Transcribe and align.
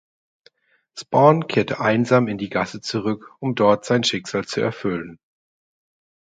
Spawn 0.97 1.45
kehrt 1.45 1.79
einsam 1.79 2.27
in 2.27 2.39
die 2.39 2.49
Gasse 2.49 2.81
zurück, 2.81 3.29
um 3.37 3.53
dort 3.53 3.85
sein 3.85 4.03
Schicksal 4.03 4.45
zu 4.47 4.59
erfüllen. 4.59 5.19